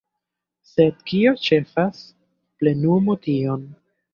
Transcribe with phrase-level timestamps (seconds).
[0.69, 2.01] Sed kio ĉefas–
[2.63, 3.71] plenumu tion.